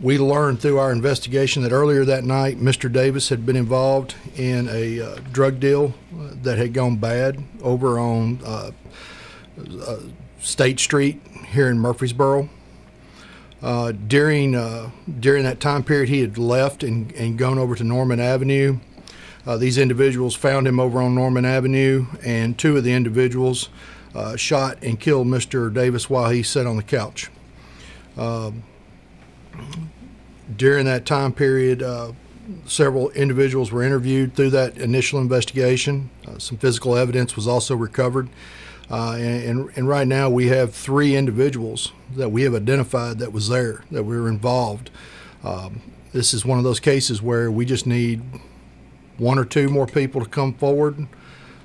[0.02, 2.92] we learned through our investigation that earlier that night, Mr.
[2.92, 5.94] Davis had been involved in a drug deal
[6.44, 8.40] that had gone bad over on
[10.40, 12.50] State Street here in Murfreesboro.
[13.62, 17.84] Uh, during uh, during that time period, he had left and, and gone over to
[17.84, 18.80] Norman Avenue.
[19.46, 23.70] Uh, these individuals found him over on Norman Avenue, and two of the individuals
[24.16, 25.74] uh, shot and killed Mr.
[25.74, 27.30] Davis while he sat on the couch.
[30.56, 32.14] During that time period, uh,
[32.66, 36.10] several individuals were interviewed through that initial investigation.
[36.28, 38.30] Uh, some physical evidence was also recovered.
[38.92, 43.50] Uh, and, and right now we have three individuals that we have identified that was
[43.50, 44.90] there, that we were involved.
[45.44, 45.82] Um,
[46.12, 48.22] this is one of those cases where we just need
[49.18, 51.08] one or two more people to come forward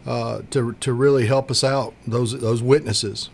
[0.07, 1.95] uh, to to really help us out.
[2.07, 3.31] Those those witnesses.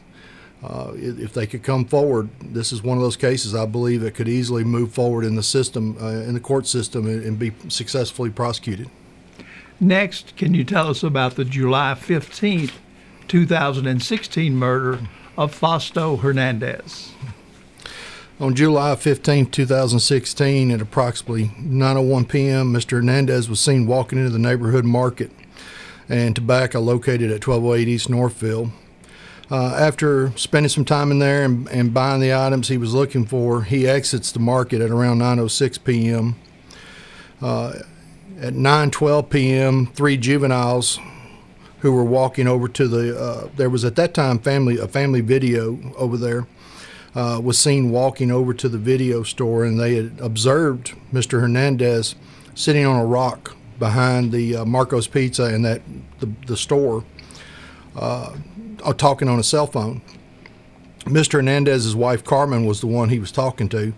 [0.63, 4.15] Uh, if they could come forward, this is one of those cases I believe it
[4.15, 7.53] could easily move forward in the system, uh, in the court system, and, and be
[7.69, 8.91] successfully prosecuted.
[9.81, 12.73] Next, can you tell us about the July 15th,
[13.29, 15.01] 2016 murder
[15.39, 17.13] of Fausto Hernandez?
[18.39, 22.93] On July 15, 2016, at approximately 9:01 p.m., Mr.
[22.93, 25.31] Hernandez was seen walking into the neighborhood market
[26.11, 28.71] and tobacco located at 1208 East Northfield.
[29.51, 33.27] Uh, after spending some time in there and, and, buying the items he was looking
[33.27, 36.37] for, he exits the market at around 9:06 p.m.
[37.43, 37.81] Uh,
[38.41, 41.01] at 9:12 p.m., three juveniles
[41.81, 45.21] who were walking over to the uh, there was at that time family a family
[45.21, 46.47] video over there
[47.15, 51.41] uh, was seen walking over to the video store, and they had observed Mr.
[51.41, 52.15] Hernandez
[52.55, 55.81] sitting on a rock behind the uh, Marco's Pizza and that
[56.21, 57.05] the, the store
[58.85, 60.03] uh, talking on a cell phone.
[61.05, 61.35] Mr.
[61.35, 63.95] Hernandez's wife Carmen was the one he was talking to,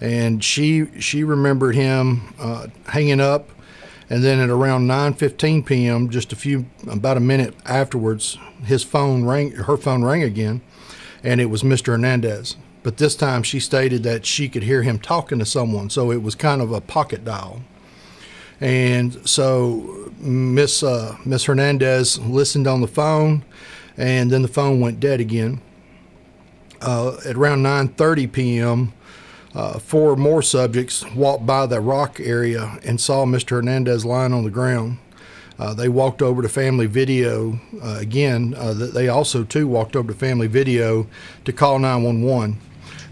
[0.00, 3.50] and she she remembered him uh, hanging up,
[4.08, 9.24] and then at around 9:15 p.m., just a few about a minute afterwards, his phone
[9.24, 9.52] rang.
[9.52, 10.60] Her phone rang again,
[11.22, 11.88] and it was Mr.
[11.88, 12.56] Hernandez.
[12.82, 16.22] But this time she stated that she could hear him talking to someone, so it
[16.22, 17.60] was kind of a pocket dial.
[18.60, 23.44] And so Miss uh, Miss Hernandez listened on the phone
[24.00, 25.60] and then the phone went dead again.
[26.80, 28.92] Uh, at around 9:30 p.m.,
[29.54, 33.50] uh, four more subjects walked by the rock area and saw Mr.
[33.50, 34.98] Hernandez lying on the ground.
[35.58, 38.54] Uh, they walked over to Family Video uh, again.
[38.56, 41.06] Uh, they also too walked over to Family Video
[41.44, 42.56] to call 911.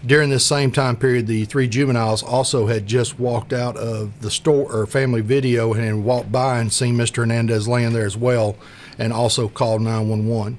[0.03, 4.31] During this same time period, the three juveniles also had just walked out of the
[4.31, 7.17] store or Family Video and walked by and seen Mr.
[7.17, 8.55] Hernandez laying there as well,
[8.97, 10.57] and also called 911.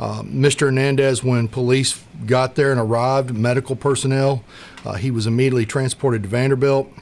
[0.00, 0.60] Uh, Mr.
[0.60, 4.44] Hernandez, when police got there and arrived, medical personnel,
[4.84, 6.92] uh, he was immediately transported to Vanderbilt.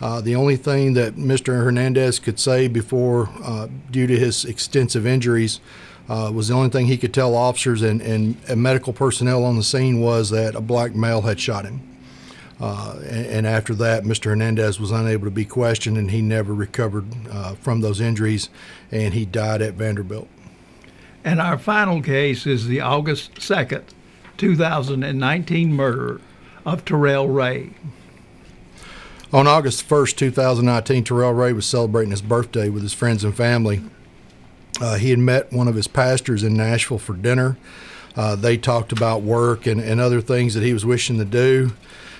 [0.00, 1.64] Uh, the only thing that Mr.
[1.64, 5.60] Hernandez could say before, uh, due to his extensive injuries,
[6.08, 9.56] uh, was the only thing he could tell officers and, and, and, medical personnel on
[9.56, 11.80] the scene was that a black male had shot him.
[12.60, 14.26] Uh, and, and, after that, Mr.
[14.26, 17.06] Hernandez was unable to be questioned and he never recovered
[17.60, 18.48] from those injuries
[18.92, 20.28] and he died at Vanderbilt.
[21.26, 23.82] And our final case is the August 2nd,
[24.36, 26.20] 2019 murder
[26.64, 27.70] of Terrell Ray.
[29.32, 33.82] On August 1st, 2019, Terrell Ray was celebrating his birthday with his friends and family.
[34.80, 37.58] Uh, he had met one of his pastors in Nashville for dinner.
[38.14, 41.72] Uh, they talked about work and, and other things that he was wishing to do.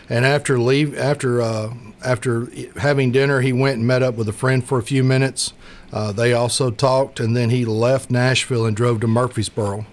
[0.09, 4.33] And after leave, after uh, after having dinner, he went and met up with a
[4.33, 5.53] friend for a few minutes.
[5.93, 9.87] Uh, they also talked, and then he left Nashville and drove to Murfreesboro.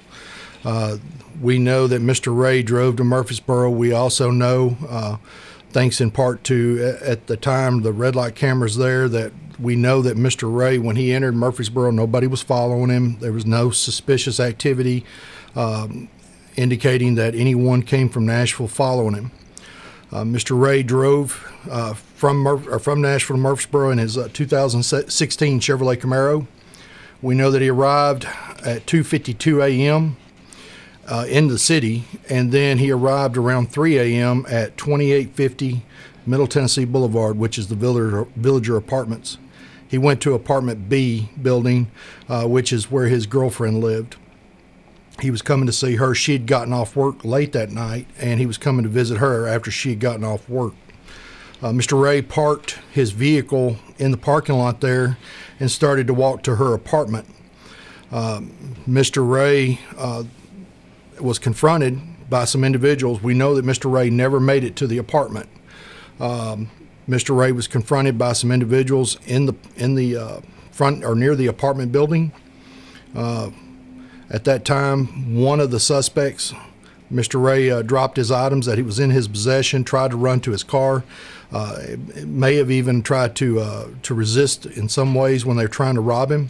[0.63, 0.97] Uh,
[1.41, 2.35] we know that Mr.
[2.37, 3.69] Ray drove to Murfreesboro.
[3.71, 5.17] We also know, uh,
[5.71, 10.01] thanks in part to at the time the red light cameras there, that we know
[10.01, 10.53] that Mr.
[10.53, 13.19] Ray, when he entered Murfreesboro, nobody was following him.
[13.19, 15.05] There was no suspicious activity
[15.55, 16.09] um,
[16.55, 19.31] indicating that anyone came from Nashville following him.
[20.13, 20.59] Uh, Mr.
[20.59, 26.45] Ray drove uh, from Mur- from Nashville to Murfreesboro in his uh, 2016 Chevrolet Camaro.
[27.23, 28.25] We know that he arrived
[28.63, 30.17] at 2:52 a.m.
[31.07, 34.45] Uh, in the city, and then he arrived around 3 a.m.
[34.47, 35.83] at 2850
[36.27, 39.39] Middle Tennessee Boulevard, which is the Villager, Villager Apartments.
[39.87, 41.89] He went to apartment B building,
[42.29, 44.15] uh, which is where his girlfriend lived
[45.23, 46.13] he was coming to see her.
[46.13, 49.47] She had gotten off work late that night, and he was coming to visit her
[49.47, 50.73] after she had gotten off work.
[51.61, 51.99] Uh, Mr.
[51.99, 55.17] Ray parked his vehicle in the parking lot there
[55.59, 57.25] and started to walk to her apartment.
[58.11, 58.41] Uh,
[58.87, 59.27] Mr.
[59.27, 60.25] Ray uh,
[61.21, 63.23] was confronted by some individuals.
[63.23, 63.91] We know that Mr.
[63.91, 65.49] Ray never made it to the apartment.
[66.19, 66.69] Um,
[67.07, 67.35] Mr.
[67.35, 71.47] Ray was confronted by some individuals in the in the uh, front or near the
[71.47, 72.33] apartment building.
[74.33, 76.53] At that time, one of the suspects,
[77.11, 77.41] Mr.
[77.41, 80.51] Ray, uh, dropped his items that he was in his possession, tried to run to
[80.51, 81.03] his car.
[81.51, 85.69] Uh, may have even tried to uh, to resist in some ways when they were
[85.69, 86.49] trying to rob him.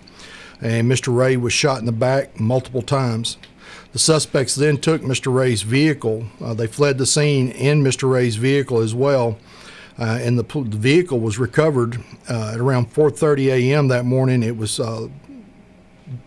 [0.61, 1.13] And Mr.
[1.13, 3.37] Ray was shot in the back multiple times.
[3.91, 5.33] The suspects then took Mr.
[5.33, 6.25] Ray's vehicle.
[6.41, 8.09] Uh, they fled the scene in Mr.
[8.09, 9.37] Ray's vehicle as well.
[9.99, 13.89] Uh, and the, the, vehicle was recovered uh, at around 4:30 a.m.
[13.89, 14.41] that morning.
[14.41, 15.09] It was uh,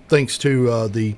[0.09, 1.17] thanks to uh, the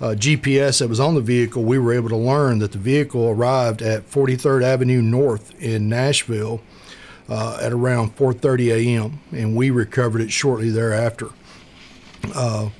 [0.00, 3.28] uh, GPS that was on the vehicle, we were able to learn that the vehicle
[3.28, 6.60] arrived at 43rd Avenue North in Nashville
[7.28, 9.20] uh, at around 4:30 a.m.
[9.32, 11.30] and we recovered it shortly thereafter.
[12.34, 12.70] Uh,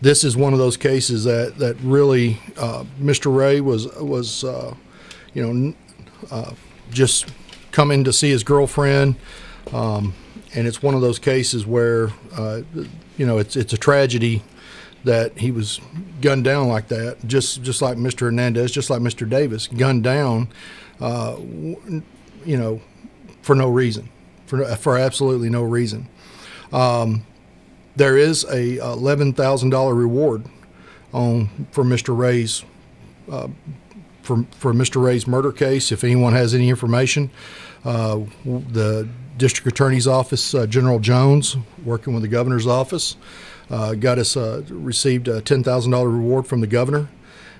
[0.00, 3.34] this is one of those cases that that really uh, Mr.
[3.34, 4.74] Ray was was uh,
[5.32, 5.74] you know
[6.30, 6.52] uh,
[6.90, 7.26] just
[7.72, 9.16] coming to see his girlfriend,
[9.72, 10.14] um,
[10.54, 12.10] and it's one of those cases where
[13.16, 14.42] you know it's it's a tragedy
[15.06, 15.80] that he was
[16.20, 18.20] gunned down like that, just just like Mr.
[18.22, 19.28] Hernandez, just like Mr.
[19.28, 20.48] Davis, gunned down,
[21.00, 21.36] uh,
[22.44, 22.80] you know,
[23.40, 24.08] for no reason,
[24.46, 26.08] for for absolutely no reason.
[26.72, 27.24] Um,
[27.94, 30.44] there is a eleven thousand dollar reward
[31.12, 32.16] on for Mr.
[32.16, 32.64] Ray's
[33.30, 33.48] uh,
[34.22, 35.02] for for Mr.
[35.02, 35.92] Ray's murder case.
[35.92, 37.30] If anyone has any information,
[37.84, 43.16] uh, the district attorney's office, uh, General Jones, working with the governor's office,
[43.68, 47.08] got us uh, received a ten thousand dollar reward from the governor.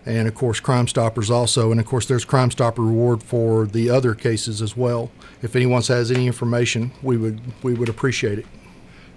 [0.05, 3.91] And of course, Crime Stoppers also, and of course, there's Crime Stopper reward for the
[3.91, 5.11] other cases as well.
[5.43, 8.47] If anyone has any information, we would we would appreciate it.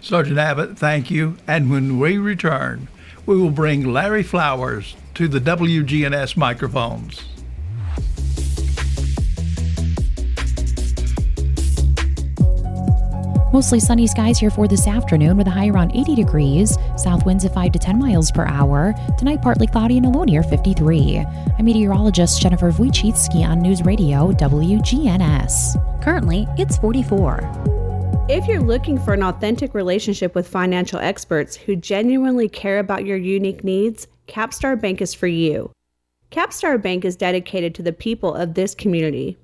[0.02, 1.38] Sergeant Abbott, thank you.
[1.46, 2.88] And when we return,
[3.26, 7.24] we will bring Larry Flowers to the WGNS microphones.
[13.52, 16.78] Mostly sunny skies here for this afternoon with a high around 80 degrees.
[16.96, 18.94] South winds at 5 to 10 miles per hour.
[19.18, 21.18] Tonight, partly cloudy and a low near 53.
[21.58, 26.04] I'm meteorologist Jennifer Wojcicki on News Radio WGNS.
[26.04, 27.40] Currently, it's 44.
[28.30, 33.18] If you're looking for an authentic relationship with financial experts who genuinely care about your
[33.18, 35.72] unique needs, Capstar Bank is for you.
[36.30, 39.40] Capstar Bank is dedicated to the people of this community.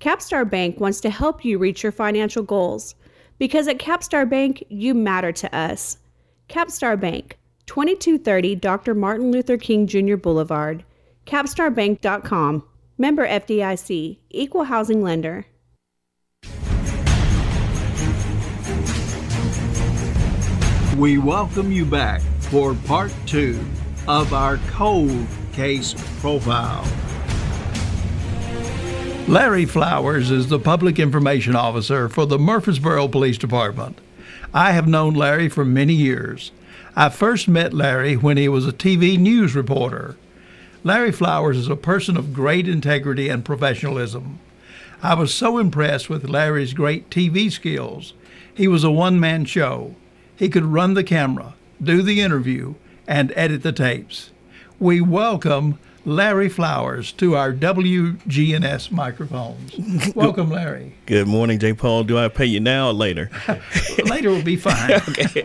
[0.00, 2.96] Capstar Bank wants to help you reach your financial goals
[3.38, 5.98] because at Capstar Bank, you matter to us.
[6.48, 8.94] Capstar Bank, 2230 Dr.
[8.94, 10.16] Martin Luther King Jr.
[10.16, 10.84] Boulevard,
[11.26, 12.64] capstarbank.com.
[12.96, 15.46] Member FDIC, Equal Housing Lender.
[20.96, 23.58] We welcome you back for part two
[24.06, 26.84] of our cold case profile.
[29.26, 33.98] Larry Flowers is the Public Information Officer for the Murfreesboro Police Department.
[34.52, 36.52] I have known Larry for many years.
[36.94, 40.16] I first met Larry when he was a TV news reporter.
[40.84, 44.40] Larry Flowers is a person of great integrity and professionalism.
[45.02, 48.12] I was so impressed with Larry's great TV skills.
[48.54, 49.94] He was a one man show.
[50.36, 52.74] He could run the camera, do the interview,
[53.06, 54.32] and edit the tapes.
[54.78, 60.12] We welcome Larry Flowers to our WGNS microphones.
[60.14, 60.94] Welcome, Larry.
[61.06, 61.72] Good morning, J.
[61.72, 62.04] Paul.
[62.04, 63.30] Do I pay you now or later?
[64.04, 64.92] later will be fine.
[65.08, 65.44] okay.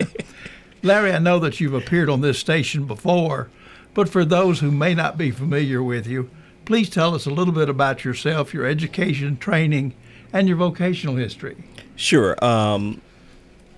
[0.82, 3.48] Larry, I know that you've appeared on this station before,
[3.94, 6.30] but for those who may not be familiar with you,
[6.66, 9.94] please tell us a little bit about yourself, your education, training,
[10.32, 11.56] and your vocational history.
[11.96, 12.42] Sure.
[12.44, 13.00] Um,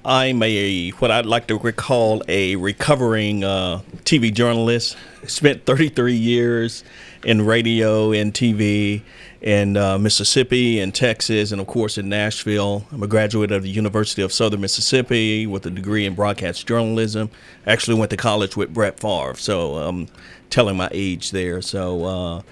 [0.04, 4.96] I'm a what I'd like to recall a recovering uh, TV journalist.
[5.26, 6.82] Spent 33 years
[7.24, 9.02] in radio and TV
[9.40, 12.84] in uh, Mississippi and Texas, and of course in Nashville.
[12.90, 17.30] I'm a graduate of the University of Southern Mississippi with a degree in broadcast journalism.
[17.64, 20.08] Actually went to college with Brett Favre, so I'm
[20.50, 21.62] telling my age there.
[21.62, 22.42] So uh,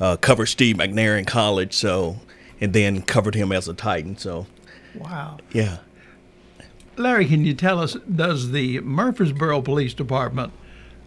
[0.00, 2.16] uh, covered Steve McNair in college, so
[2.60, 4.18] and then covered him as a Titan.
[4.18, 4.48] So
[4.96, 5.78] wow, yeah.
[6.96, 10.52] Larry, can you tell us, does the Murfreesboro Police Department,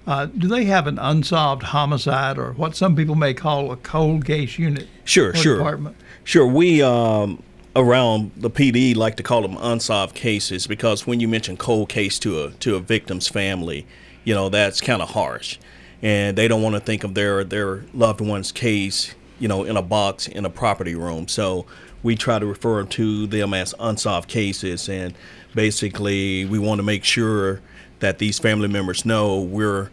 [0.08, 4.25] uh, do they have an unsolved homicide or what some people may call a cold
[4.25, 4.88] case unit?
[5.04, 5.58] Sure, sure.
[5.58, 5.95] Department?
[6.23, 6.47] Sure.
[6.47, 7.43] We, um,
[7.75, 12.17] around the PD, like to call them unsolved cases because when you mention cold case
[12.19, 13.86] to a, to a victim's family,
[14.23, 15.58] you know, that's kind of harsh.
[16.02, 19.78] And they don't want to think of their, their loved one's case, you know, in
[19.78, 21.28] a box in a property room.
[21.28, 21.65] So
[22.02, 24.88] we try to refer to them as unsolved cases.
[24.88, 25.13] And
[25.55, 27.62] basically we want to make sure
[27.99, 29.89] that these family members know we're,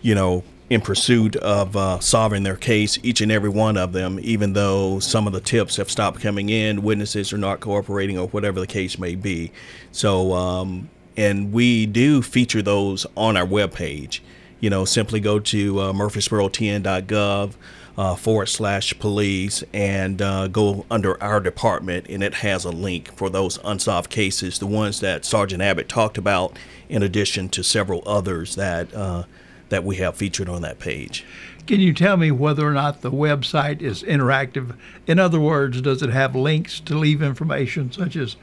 [0.00, 4.18] you know, in pursuit of uh, solving their case, each and every one of them,
[4.22, 8.28] even though some of the tips have stopped coming in, witnesses are not cooperating, or
[8.28, 9.50] whatever the case may be.
[9.92, 14.20] So, um, and we do feature those on our webpage.
[14.60, 17.54] You know, simply go to uh, murfreesborotn.gov
[17.98, 23.12] uh, forward slash police and uh, go under our department, and it has a link
[23.16, 26.56] for those unsolved cases, the ones that Sergeant Abbott talked about,
[26.88, 29.24] in addition to several others that uh,
[29.68, 31.26] that we have featured on that page.
[31.66, 34.74] Can you tell me whether or not the website is interactive?
[35.06, 38.36] In other words, does it have links to leave information such as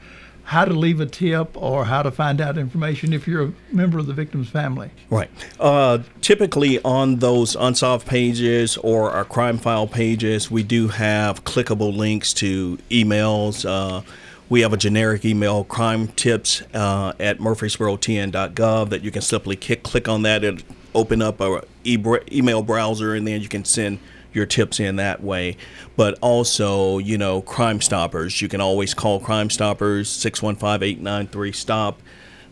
[0.46, 3.98] how to leave a tip or how to find out information if you're a member
[3.98, 4.88] of the victim's family.
[5.10, 5.28] Right.
[5.58, 11.94] Uh, typically, on those unsolved pages or our crime file pages, we do have clickable
[11.94, 13.68] links to emails.
[13.68, 14.02] Uh,
[14.48, 19.82] we have a generic email, crime tips uh, at murfreesborotn.gov, that you can simply click,
[19.82, 20.62] click on that and
[20.94, 21.98] open up a e-
[22.30, 23.98] email browser, and then you can send
[24.36, 25.56] your tips in that way.
[25.96, 28.40] But also, you know, Crime Stoppers.
[28.40, 32.00] You can always call Crime Stoppers 615 893 STOP.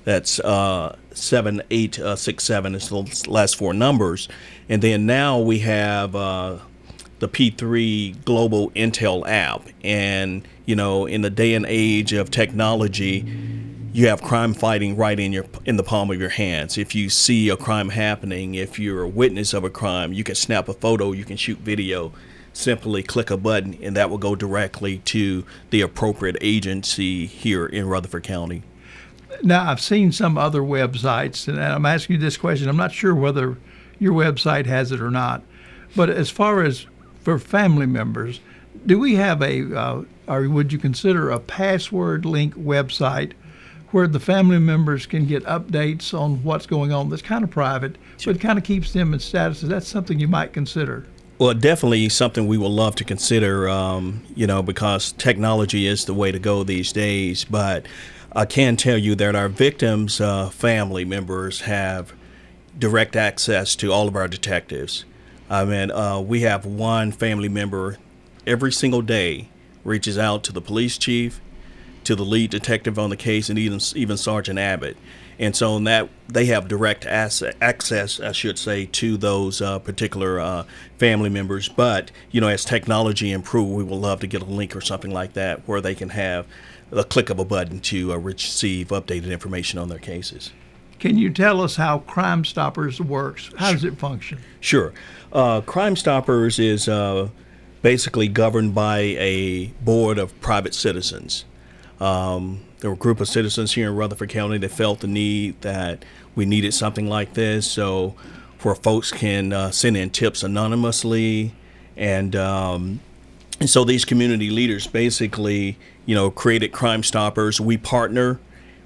[0.04, 4.28] That's uh, 7867 is the last four numbers.
[4.68, 6.58] And then now we have uh,
[7.20, 9.62] the P3 Global Intel app.
[9.82, 13.20] And, you know, in the day and age of technology,
[13.94, 16.76] you have crime fighting right in your in the palm of your hands.
[16.76, 20.34] If you see a crime happening, if you're a witness of a crime, you can
[20.34, 22.12] snap a photo, you can shoot video,
[22.52, 27.86] simply click a button, and that will go directly to the appropriate agency here in
[27.86, 28.64] Rutherford County.
[29.44, 32.68] Now, I've seen some other websites, and I'm asking you this question.
[32.68, 33.58] I'm not sure whether
[34.00, 35.44] your website has it or not,
[35.94, 36.86] but as far as
[37.20, 38.40] for family members,
[38.84, 43.34] do we have a, uh, or would you consider a password link website
[43.94, 47.94] where the family members can get updates on what's going on that's kind of private,
[48.24, 49.62] but kind of keeps them in status.
[49.62, 51.06] Is that something you might consider?
[51.38, 56.12] Well, definitely something we would love to consider, um, you know, because technology is the
[56.12, 57.44] way to go these days.
[57.44, 57.86] But
[58.32, 62.12] I can tell you that our victims' uh, family members have
[62.76, 65.04] direct access to all of our detectives.
[65.48, 67.98] I mean, uh, we have one family member
[68.44, 69.50] every single day
[69.84, 71.40] reaches out to the police chief,
[72.04, 74.96] to the lead detective on the case and even even Sergeant Abbott.
[75.38, 80.38] And so in that they have direct access, I should say, to those uh, particular
[80.38, 80.64] uh,
[80.98, 81.68] family members.
[81.68, 85.10] But you know, as technology improves, we would love to get a link or something
[85.10, 86.46] like that where they can have
[86.90, 90.52] the click of a button to uh, receive updated information on their cases.
[90.98, 93.50] Can you tell us how Crime Stoppers works?
[93.56, 94.38] How does it function?
[94.60, 94.92] Sure.
[95.32, 97.28] Uh, Crime Stoppers is uh,
[97.82, 101.44] basically governed by a board of private citizens.
[102.00, 105.60] Um, there were a group of citizens here in Rutherford County that felt the need
[105.62, 108.14] that we needed something like this, so
[108.62, 111.54] where folks can uh, send in tips anonymously,
[111.96, 113.00] and um,
[113.60, 117.60] and so these community leaders basically, you know, created Crime Stoppers.
[117.60, 118.40] We partner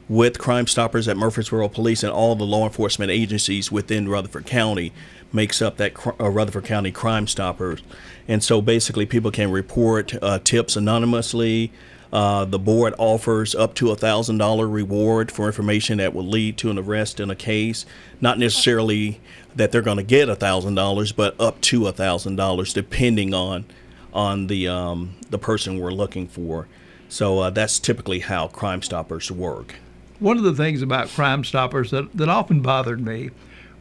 [0.09, 4.93] with Crime Stoppers at Murfreesboro Police and all the law enforcement agencies within Rutherford County
[5.33, 7.83] makes up that uh, Rutherford County Crime Stoppers.
[8.27, 11.73] And so basically, people can report uh, tips anonymously.
[12.13, 16.57] Uh, the board offers up to a thousand dollar reward for information that will lead
[16.59, 17.85] to an arrest in a case.
[18.21, 19.21] Not necessarily
[19.55, 23.35] that they're going to get a thousand dollars, but up to a thousand dollars, depending
[23.35, 23.67] on
[24.15, 26.67] on the um, the person we're looking for.
[27.09, 29.75] So uh, that's typically how Crime Stoppers work.
[30.19, 33.31] One of the things about Crime Stoppers that, that often bothered me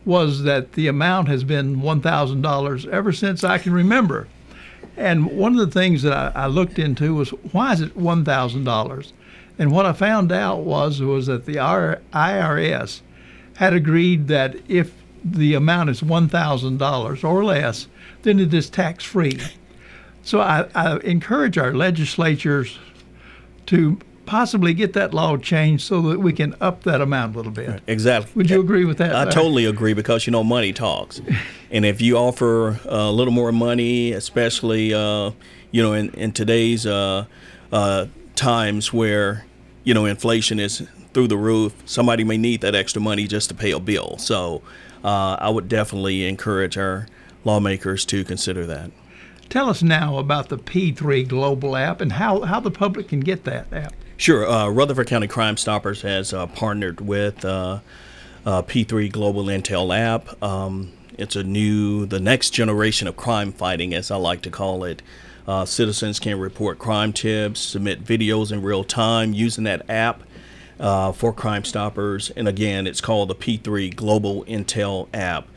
[0.05, 4.27] was that the amount has been $1,000 ever since I can remember.
[4.97, 8.25] And one of the things that I, I looked into was why is it one
[8.25, 9.13] thousand dollars?
[9.59, 13.01] And what I found out was was that the IRS
[13.55, 14.93] had agreed that if
[15.23, 17.87] the amount is one thousand dollars or less,
[18.23, 19.39] then it is tax free.
[20.23, 22.77] So I, I encourage our legislatures
[23.67, 27.51] to possibly get that law changed so that we can up that amount a little
[27.51, 27.81] bit.
[27.87, 28.31] Exactly.
[28.35, 29.15] Would you agree with that?
[29.15, 31.21] I totally agree because you know money talks,
[31.71, 35.31] and if you offer a little more money, especially uh,
[35.71, 37.25] you know in in today's uh,
[37.71, 38.05] uh,
[38.35, 39.45] times where
[39.83, 43.55] you know inflation is through the roof, somebody may need that extra money just to
[43.55, 44.17] pay a bill.
[44.19, 44.61] So
[45.03, 47.07] uh, I would definitely encourage our
[47.43, 48.91] lawmakers to consider that.
[49.49, 53.45] Tell us now about the P3 Global app and how, how the public can get
[53.45, 53.93] that app.
[54.17, 54.49] Sure.
[54.49, 57.79] Uh, Rutherford County Crime Stoppers has uh, partnered with uh,
[58.47, 60.41] uh P3 Global Intel app.
[60.41, 64.83] Um, it's a new, the next generation of crime fighting, as I like to call
[64.83, 65.03] it.
[65.47, 70.23] Uh, citizens can report crime tips, submit videos in real time using that app
[70.79, 72.31] uh, for Crime Stoppers.
[72.31, 75.47] And again, it's called the P3 Global Intel app.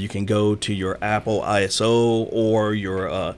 [0.00, 3.34] you can go to your Apple ISO or your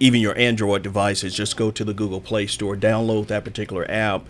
[0.00, 4.26] even your Android devices, just go to the Google Play Store, download that particular app,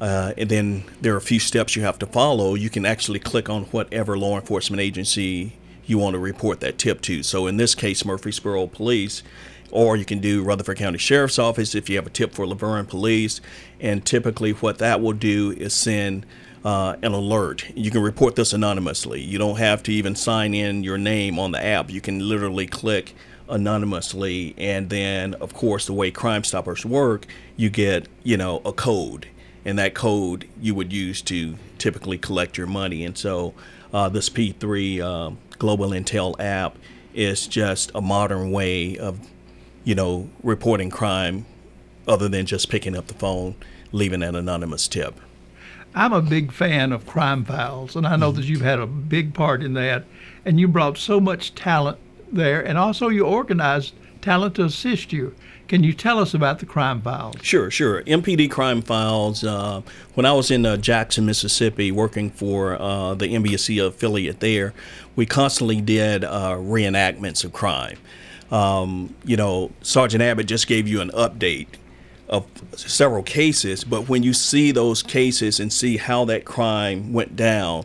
[0.00, 2.54] uh, and then there are a few steps you have to follow.
[2.54, 5.52] You can actually click on whatever law enforcement agency
[5.84, 7.22] you want to report that tip to.
[7.22, 9.22] So in this case, Murfreesboro Police,
[9.70, 12.54] or you can do Rutherford County Sheriff's Office if you have a tip for La
[12.54, 13.40] Vergne Police.
[13.78, 16.24] And typically, what that will do is send
[16.64, 17.70] uh, an alert.
[17.76, 19.20] You can report this anonymously.
[19.20, 21.90] You don't have to even sign in your name on the app.
[21.90, 23.14] You can literally click
[23.50, 27.26] anonymously and then of course the way crime stoppers work
[27.56, 29.28] you get you know a code
[29.64, 33.52] and that code you would use to typically collect your money and so
[33.92, 36.76] uh, this p3 uh, global intel app
[37.12, 39.18] is just a modern way of
[39.84, 41.44] you know reporting crime
[42.06, 43.54] other than just picking up the phone
[43.92, 45.20] leaving an anonymous tip.
[45.94, 49.34] I'm a big fan of Crime Files, and I know that you've had a big
[49.34, 50.04] part in that,
[50.44, 51.98] and you brought so much talent
[52.32, 55.34] there, and also you organized talent to assist you.
[55.68, 57.36] Can you tell us about the Crime Files?
[57.42, 58.02] Sure, sure.
[58.02, 59.44] MPD Crime Files.
[59.44, 59.82] Uh,
[60.14, 64.74] when I was in uh, Jackson, Mississippi, working for uh, the NBC affiliate there,
[65.14, 67.98] we constantly did uh, reenactments of crime.
[68.50, 71.68] Um, you know, Sergeant Abbott just gave you an update
[72.28, 77.36] of several cases, but when you see those cases and see how that crime went
[77.36, 77.84] down,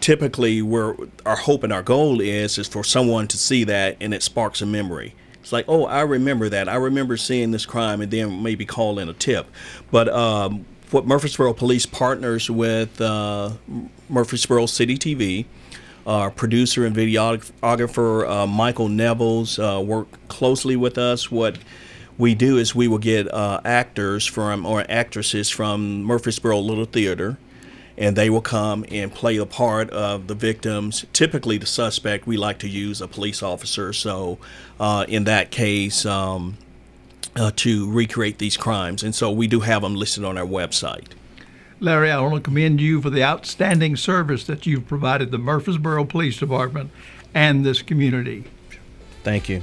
[0.00, 4.12] typically where our hope and our goal is is for someone to see that and
[4.12, 5.14] it sparks a memory.
[5.40, 6.68] It's like, oh, I remember that.
[6.68, 9.46] I remember seeing this crime, and then maybe call in a tip.
[9.90, 13.52] But um, what Murfreesboro Police partners with uh,
[14.08, 15.46] Murfreesboro City TV.
[16.06, 21.30] Our producer and videographer uh, Michael Nevels uh, work closely with us.
[21.30, 21.58] What
[22.18, 27.38] we do is we will get uh, actors from or actresses from Murfreesboro Little Theater
[28.00, 31.04] and they will come and play a part of the victims.
[31.12, 33.92] Typically, the suspect, we like to use a police officer.
[33.92, 34.38] So,
[34.80, 36.56] uh, in that case, um,
[37.36, 39.02] uh, to recreate these crimes.
[39.02, 41.08] And so we do have them listed on our website.
[41.78, 46.04] Larry, I want to commend you for the outstanding service that you've provided the Murfreesboro
[46.04, 46.90] Police Department
[47.34, 48.44] and this community.
[49.22, 49.62] Thank you.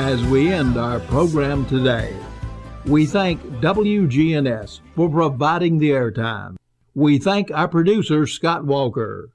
[0.00, 2.16] As we end our program today,
[2.86, 6.56] we thank WGNS for providing the airtime.
[6.94, 9.28] We thank our producer, Scott Walker.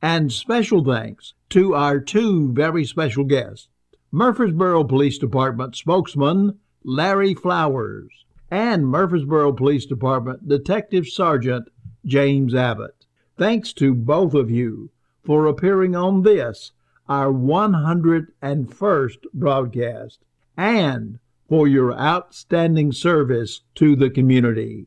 [0.00, 3.66] And special thanks to our two very special guests
[4.12, 11.66] Murfreesboro Police Department spokesman Larry Flowers and Murfreesboro Police Department Detective Sergeant
[12.06, 13.06] James Abbott.
[13.36, 14.90] Thanks to both of you
[15.24, 16.70] for appearing on this
[17.12, 20.18] our 101st broadcast,
[20.56, 24.86] and for your outstanding service to the community.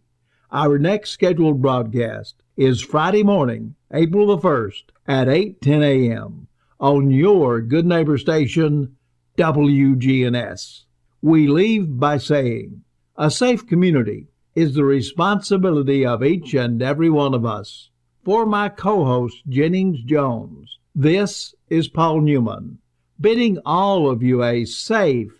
[0.51, 6.47] Our next scheduled broadcast is Friday morning, April the 1st at 8:10 a.m.
[6.79, 8.95] on your good neighbor station
[9.37, 10.85] WGNS.
[11.21, 12.81] We leave by saying,
[13.15, 17.91] a safe community is the responsibility of each and every one of us.
[18.23, 22.79] For my co-host Jennings Jones, this is Paul Newman,
[23.19, 25.31] bidding all of you a safe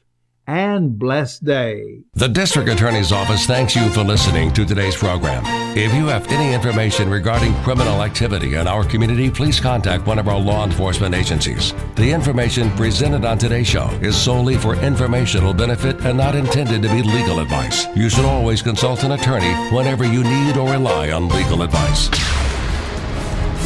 [0.48, 2.02] and blessed day.
[2.14, 5.44] The District Attorney's Office thanks you for listening to today's program.
[5.76, 10.28] If you have any information regarding criminal activity in our community, please contact one of
[10.28, 11.74] our law enforcement agencies.
[11.96, 16.90] The information presented on today's show is solely for informational benefit and not intended to
[16.90, 17.88] be legal advice.
[17.96, 22.35] You should always consult an attorney whenever you need or rely on legal advice.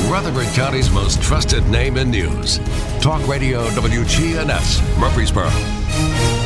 [0.09, 2.57] Rutherford County's most trusted name in news.
[2.99, 6.38] Talk Radio WGNS, Murfreesboro.